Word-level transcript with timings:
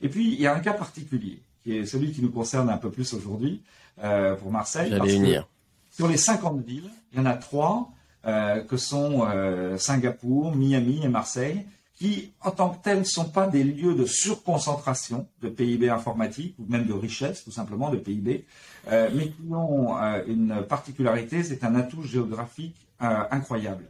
Et 0.00 0.08
puis, 0.08 0.32
il 0.32 0.40
y 0.40 0.46
a 0.46 0.54
un 0.54 0.60
cas 0.60 0.72
particulier, 0.72 1.42
qui 1.62 1.76
est 1.76 1.86
celui 1.86 2.12
qui 2.12 2.22
nous 2.22 2.30
concerne 2.30 2.70
un 2.70 2.76
peu 2.76 2.90
plus 2.90 3.12
aujourd'hui, 3.14 3.62
euh, 4.02 4.34
pour 4.36 4.50
Marseille. 4.50 4.92
Sur 5.90 6.08
les 6.08 6.16
50 6.16 6.64
villes, 6.64 6.90
il 7.12 7.18
y 7.18 7.20
en 7.20 7.26
a 7.26 7.34
trois 7.34 7.90
euh, 8.26 8.62
que 8.62 8.76
sont 8.76 9.26
euh, 9.26 9.76
Singapour, 9.78 10.54
Miami 10.54 11.00
et 11.02 11.08
Marseille, 11.08 11.64
qui, 11.96 12.32
en 12.42 12.52
tant 12.52 12.70
que 12.70 12.82
tels, 12.84 13.00
ne 13.00 13.04
sont 13.04 13.24
pas 13.24 13.48
des 13.48 13.64
lieux 13.64 13.94
de 13.96 14.04
surconcentration 14.04 15.26
de 15.42 15.48
PIB 15.48 15.90
informatique 15.90 16.54
ou 16.60 16.66
même 16.68 16.86
de 16.86 16.92
richesse, 16.92 17.42
tout 17.42 17.50
simplement, 17.50 17.90
de 17.90 17.96
PIB, 17.96 18.44
mais 18.88 19.30
qui 19.30 19.52
ont 19.52 19.96
une 20.28 20.62
particularité, 20.62 21.42
c'est 21.42 21.64
un 21.64 21.74
atout 21.74 22.04
géographique 22.04 22.76
incroyable. 23.00 23.84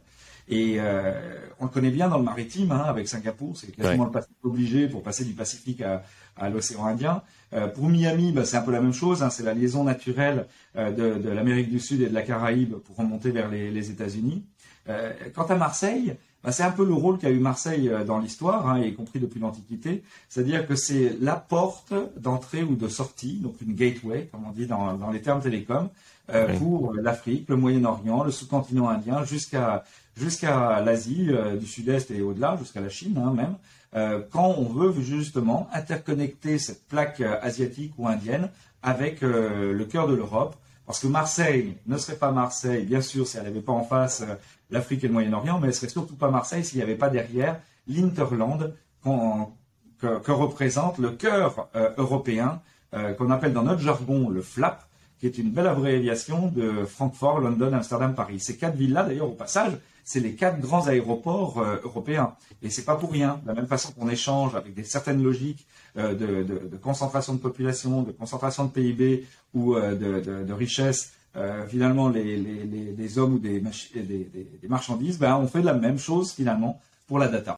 Et 0.49 0.77
euh, 0.79 1.13
on 1.59 1.65
le 1.65 1.69
connaît 1.69 1.91
bien 1.91 2.07
dans 2.07 2.17
le 2.17 2.23
maritime, 2.23 2.71
hein, 2.71 2.83
avec 2.87 3.07
Singapour, 3.07 3.57
c'est 3.57 3.71
quasiment 3.71 4.05
le 4.05 4.11
Pacifique 4.11 4.37
obligé 4.43 4.87
pour 4.87 5.03
passer 5.03 5.25
du 5.25 5.33
Pacifique 5.33 5.81
à, 5.81 6.03
à 6.37 6.49
l'océan 6.49 6.85
Indien. 6.85 7.21
Euh, 7.53 7.67
pour 7.67 7.89
Miami, 7.89 8.31
bah, 8.31 8.45
c'est 8.45 8.57
un 8.57 8.61
peu 8.61 8.71
la 8.71 8.81
même 8.81 8.93
chose, 8.93 9.23
hein, 9.23 9.29
c'est 9.29 9.43
la 9.43 9.53
liaison 9.53 9.83
naturelle 9.83 10.47
euh, 10.75 10.91
de, 10.91 11.21
de 11.21 11.29
l'Amérique 11.29 11.69
du 11.69 11.79
Sud 11.79 12.01
et 12.01 12.07
de 12.07 12.13
la 12.13 12.21
Caraïbe 12.21 12.75
pour 12.75 12.95
remonter 12.95 13.31
vers 13.31 13.49
les, 13.49 13.71
les 13.71 13.91
États-Unis. 13.91 14.43
Euh, 14.87 15.11
quant 15.35 15.43
à 15.43 15.55
Marseille, 15.55 16.15
bah, 16.43 16.51
c'est 16.51 16.63
un 16.63 16.71
peu 16.71 16.85
le 16.85 16.93
rôle 16.93 17.17
qu'a 17.17 17.29
eu 17.29 17.39
Marseille 17.39 17.91
dans 18.07 18.19
l'histoire, 18.19 18.69
hein, 18.69 18.79
y 18.79 18.93
compris 18.93 19.19
depuis 19.19 19.39
l'Antiquité, 19.39 20.03
c'est-à-dire 20.29 20.65
que 20.65 20.75
c'est 20.75 21.17
la 21.19 21.35
porte 21.35 21.93
d'entrée 22.17 22.63
ou 22.63 22.75
de 22.75 22.87
sortie, 22.87 23.39
donc 23.39 23.55
une 23.61 23.75
gateway, 23.75 24.29
comme 24.31 24.45
on 24.47 24.51
dit 24.51 24.65
dans, 24.65 24.93
dans 24.93 25.11
les 25.11 25.21
termes 25.21 25.41
télécoms, 25.41 25.89
euh, 26.33 26.47
oui. 26.49 26.57
pour 26.57 26.93
l'Afrique, 26.93 27.49
le 27.49 27.57
Moyen-Orient, 27.57 28.23
le 28.23 28.31
sous-continent 28.31 28.87
indien, 28.87 29.25
jusqu'à 29.25 29.83
jusqu'à 30.15 30.81
l'Asie 30.81 31.29
euh, 31.49 31.57
du 31.57 31.65
Sud-Est 31.65 32.11
et 32.11 32.21
au-delà, 32.21 32.57
jusqu'à 32.57 32.81
la 32.81 32.89
Chine 32.89 33.17
hein, 33.17 33.33
même, 33.33 33.55
euh, 33.95 34.21
quand 34.31 34.55
on 34.57 34.65
veut 34.65 34.93
justement 35.01 35.69
interconnecter 35.73 36.59
cette 36.59 36.87
plaque 36.87 37.21
euh, 37.21 37.39
asiatique 37.41 37.93
ou 37.97 38.07
indienne 38.07 38.49
avec 38.81 39.19
le 39.19 39.83
cœur 39.83 40.07
de 40.07 40.13
l'Europe. 40.13 40.55
Parce 40.85 41.01
que 41.01 41.07
Marseille 41.07 41.75
ne 41.85 41.97
serait 41.97 42.15
pas 42.15 42.31
Marseille, 42.31 42.85
bien 42.85 43.01
sûr, 43.01 43.27
si 43.27 43.35
elle 43.35 43.43
n'avait 43.43 43.59
pas 43.59 43.73
en 43.73 43.83
face 43.83 44.23
l'Afrique 44.71 45.03
et 45.03 45.07
le 45.07 45.13
Moyen-Orient, 45.13 45.59
mais 45.59 45.67
elle 45.67 45.73
serait 45.73 45.89
surtout 45.89 46.15
pas 46.15 46.31
Marseille 46.31 46.63
s'il 46.63 46.77
n'y 46.77 46.83
avait 46.83 46.95
pas 46.95 47.09
derrière 47.09 47.59
l'Interland 47.87 48.73
que, 49.03 50.19
que, 50.19 50.31
représente 50.31 50.97
le 50.97 51.11
cœur 51.11 51.67
européen, 51.97 52.61
qu'on 53.17 53.29
appelle 53.31 53.51
dans 53.51 53.63
notre 53.63 53.81
jargon 53.81 54.29
le 54.29 54.41
FLAP, 54.41 54.81
qui 55.19 55.25
est 55.25 55.37
une 55.37 55.51
belle 55.51 55.67
abréviation 55.67 56.47
de 56.47 56.85
Francfort, 56.85 57.41
London, 57.41 57.73
Amsterdam, 57.73 58.15
Paris. 58.15 58.39
Ces 58.39 58.55
quatre 58.55 58.75
villes-là, 58.75 59.03
d'ailleurs, 59.03 59.27
au 59.27 59.35
passage, 59.35 59.73
c'est 60.09 60.21
les 60.21 60.33
quatre 60.33 60.59
grands 60.59 60.87
aéroports 60.87 61.59
euh, 61.59 61.77
européens. 61.83 62.33
Et 62.63 62.71
c'est 62.71 62.83
pas 62.83 62.95
pour 62.95 63.11
rien. 63.11 63.39
De 63.43 63.47
la 63.47 63.53
même 63.53 63.67
façon 63.67 63.91
qu'on 63.91 64.09
échange 64.09 64.55
avec 64.55 64.73
des 64.73 64.83
certaines 64.83 65.21
logiques 65.21 65.67
euh, 65.97 66.15
de, 66.15 66.77
concentration 66.77 67.35
de 67.35 67.39
population, 67.39 68.01
de 68.01 68.11
concentration 68.11 68.65
de 68.65 68.71
PIB 68.71 69.27
ou 69.53 69.75
euh, 69.75 69.93
de, 70.43 70.51
richesse, 70.51 71.13
finalement, 71.67 72.09
les, 72.09 73.19
hommes 73.19 73.35
ou 73.35 73.39
des, 73.39 73.61
des, 73.93 74.47
des 74.61 74.67
marchandises, 74.67 75.19
ben, 75.19 75.35
on 75.37 75.47
fait 75.47 75.61
la 75.61 75.75
même 75.75 75.99
chose 75.99 76.31
finalement 76.31 76.81
pour 77.07 77.19
la 77.19 77.27
data. 77.27 77.47